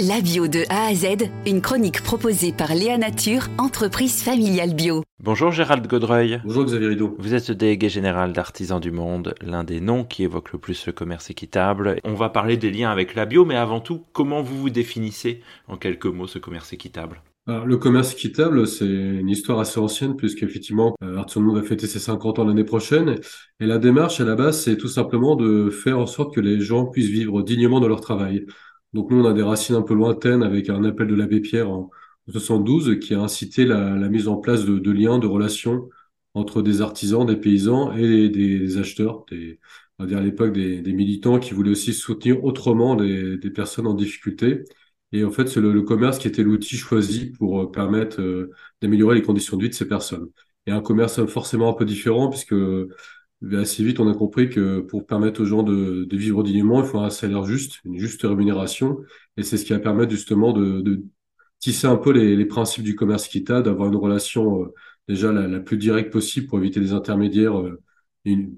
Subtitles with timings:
[0.00, 5.04] La bio de A à Z, une chronique proposée par Léa Nature, entreprise familiale bio.
[5.22, 6.40] Bonjour Gérald Godreuil.
[6.44, 7.14] Bonjour Xavier Rideau.
[7.20, 10.84] Vous êtes le délégué général d'Artisans du Monde, l'un des noms qui évoque le plus
[10.88, 12.00] le commerce équitable.
[12.02, 15.42] On va parler des liens avec la bio, mais avant tout, comment vous vous définissez
[15.68, 17.22] en quelques mots ce commerce équitable?
[17.46, 21.62] Alors, le commerce équitable, c'est une histoire assez ancienne, puisqu'effectivement, euh, Artisans du Monde va
[21.62, 23.14] fêter ses 50 ans l'année prochaine.
[23.60, 26.60] Et la démarche, à la base, c'est tout simplement de faire en sorte que les
[26.60, 28.46] gens puissent vivre dignement de leur travail.
[28.94, 31.70] Donc nous, on a des racines un peu lointaines avec un appel de l'abbé Pierre
[31.70, 31.90] en
[32.28, 35.90] 72 qui a incité la, mise en place de, liens, de relations
[36.34, 39.60] entre des artisans, des paysans et des, acheteurs, des,
[39.98, 43.94] on va dire à l'époque des, militants qui voulaient aussi soutenir autrement des, personnes en
[43.94, 44.64] difficulté.
[45.12, 48.50] Et en fait, c'est le, commerce qui était l'outil choisi pour euh, permettre euh,
[48.82, 50.28] d'améliorer les conditions de vie de ces personnes.
[50.66, 52.54] Et un commerce forcément un peu différent puisque
[53.52, 56.98] assez vite, on a compris que pour permettre aux gens de, vivre dignement, il faut
[57.00, 58.98] un salaire juste, une juste rémunération.
[59.36, 61.02] Et c'est ce qui va permettre justement de,
[61.60, 64.74] tisser un peu les, principes du commerce équitable, d'avoir une relation euh,
[65.08, 67.80] déjà la, plus directe possible pour éviter des intermédiaires euh,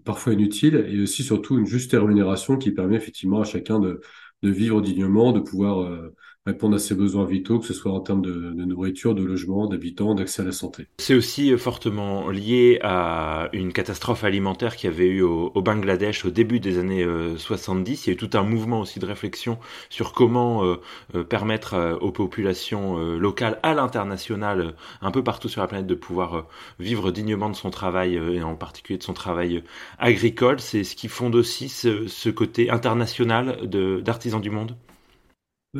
[0.05, 4.01] parfois inutiles, et aussi surtout une juste rémunération qui permet effectivement à chacun de,
[4.43, 6.15] vivre dignement, de pouvoir euh,
[6.47, 10.15] répondre à ses besoins vitaux, que ce soit en termes de, nourriture, de logement, d'habitants,
[10.15, 10.87] d'accès à la santé.
[10.99, 16.31] C'est aussi euh, fortement lié à une catastrophe alimentaire qui avait eu au, Bangladesh au
[16.31, 17.93] début des années 70.
[17.93, 19.59] Euh, Il y a eu tout un mouvement aussi de réflexion
[19.91, 25.87] sur comment euh, permettre aux populations locales, à l'international, un peu partout sur la planète,
[25.87, 26.47] de pouvoir
[26.79, 29.65] vivre dignement de son travail et en particulier de son travail
[29.99, 30.61] agricole.
[30.61, 33.69] C'est ce qui fonde aussi ce côté international
[34.03, 34.77] d'artisans du monde.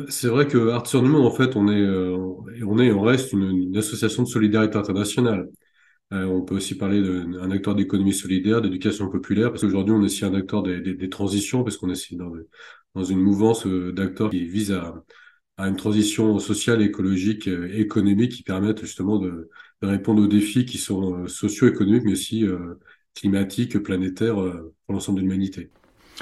[0.09, 0.57] C'est vrai que
[1.01, 2.17] du Monde, en fait, on est, euh,
[2.65, 5.49] on est, on reste une, association de solidarité internationale.
[6.13, 10.05] Euh, on peut aussi parler d'un acteur d'économie solidaire, d'éducation populaire, parce qu'aujourd'hui, on est
[10.05, 12.33] aussi un acteur des, transitions, parce qu'on est dans,
[12.95, 15.03] dans une mouvance euh, d'acteurs qui vise à,
[15.59, 19.49] une transition sociale, écologique et économique qui permettent justement de
[19.81, 22.45] répondre aux défis qui sont socio-économiques, mais aussi
[23.15, 25.71] climatiques, planétaires pour l'ensemble de l'humanité.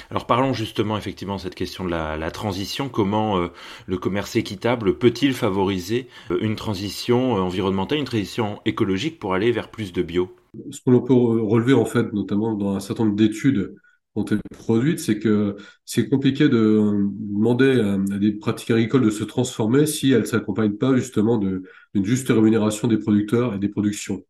[0.10, 2.90] Alors parlons justement effectivement de cette question de la, transition.
[2.90, 3.48] Comment euh,
[3.88, 9.52] le commerce équitable peut-il favoriser euh, une transition euh, environnementale, une transition écologique pour aller
[9.52, 10.36] vers plus de bio?
[10.72, 14.38] Ce qu'on peut relever en fait, notamment dans un certain nombre d'études qui ont été
[14.58, 20.12] produites, c'est que c'est compliqué de demander à, des pratiques agricoles de se transformer si
[20.12, 24.24] elles ne s'accompagnent pas justement d'une juste rémunération des producteurs et des productions.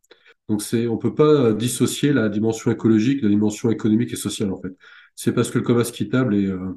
[0.48, 4.52] Donc c'est, on peut pas dissocier la dimension écologique de la dimension économique et sociale
[4.52, 4.76] en fait
[5.16, 6.74] c'est parce que le commerce équitable est euh,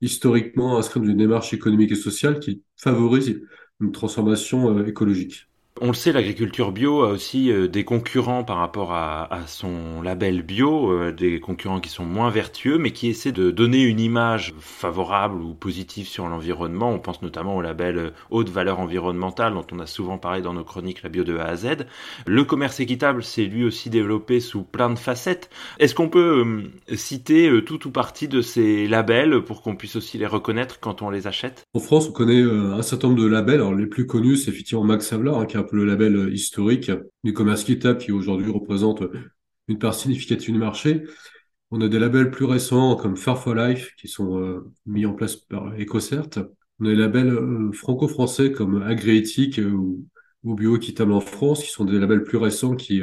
[0.00, 3.42] historiquement inscrit dans une démarche économique et sociale qui favorise
[3.80, 5.49] une transformation euh, écologique.
[5.80, 10.42] On le sait, l'agriculture bio a aussi euh, des concurrents par rapport à, son label
[10.42, 14.52] bio, euh, des concurrents qui sont moins vertueux, mais qui essaient de donner une image
[14.58, 16.90] favorable ou positive sur l'environnement.
[16.90, 20.52] On pense notamment au label euh, haute valeur environnementale, dont on a souvent parlé dans
[20.52, 21.86] nos chroniques La bio de A à Z.
[22.26, 25.50] Le commerce équitable s'est lui aussi développé sous plein de facettes.
[25.78, 26.64] Est-ce qu'on peut
[26.94, 31.10] citer tout ou partie de ces labels pour qu'on puisse aussi les reconnaître quand on
[31.10, 31.62] les achète?
[31.74, 33.60] En France, on connaît un certain nombre de labels.
[33.60, 36.90] Alors, les plus connus, c'est effectivement Max Havelaar, a le label euh, historique
[37.24, 39.02] du commerce équitable qui aujourd'hui représente
[39.68, 41.04] une part significative du marché.
[41.70, 45.14] On a des labels plus récents comme Far for Life qui sont euh, mis en
[45.14, 46.28] place par EcoCert.
[46.80, 50.04] On a des labels euh, franco-français comme Agriéthique ou,
[50.44, 53.02] ou Bioéquitable en France qui sont des labels plus récents qui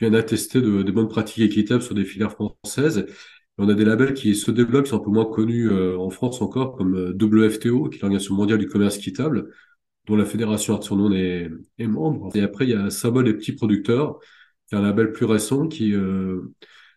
[0.00, 3.06] viennent attester de, bonnes pratiques équitables sur des filières françaises.
[3.56, 6.40] on a des labels qui se développent, qui sont un peu moins connus en France
[6.42, 9.50] encore, comme WFTO, qui est l'Organisation mondiale du commerce équitable,
[10.08, 12.34] dont la Fédération Art sur est, est, membre.
[12.34, 14.18] Et après, il y a Symbole des petits producteurs,
[14.66, 16.52] qui est un label plus récent qui euh,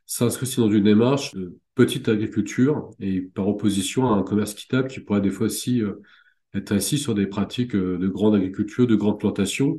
[0.05, 4.99] s'inscrit dans une démarche de petite agriculture et par opposition à un commerce équitable qui
[4.99, 6.01] pourrait des fois aussi euh,
[6.53, 9.78] être assis sur des pratiques euh, de grande agriculture, de grande plantation.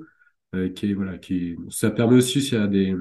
[0.54, 2.94] Euh, qui voilà, qui ça permet aussi s'il y a des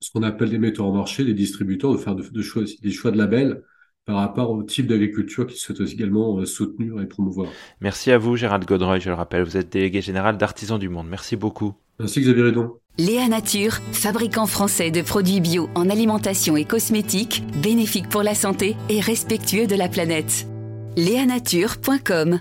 [0.00, 3.10] ce qu'on appelle des metteurs en marché, des distributeurs, de faire de, choix, des choix
[3.10, 3.62] de labels
[4.06, 7.48] par rapport au type d'agriculture qui souhaite également euh, soutenir et promouvoir.
[7.80, 11.08] Merci à vous, Gérald Godreuil, je le rappelle, vous êtes délégué général d'Artisans du Monde.
[11.08, 11.74] Merci beaucoup.
[11.98, 12.74] Merci Xavier Redon.
[12.98, 18.76] Léa Nature, fabricant français de produits bio en alimentation et cosmétiques, bénéfique pour la santé
[18.88, 20.46] et respectueux de la planète.
[20.96, 22.38] Léanature.com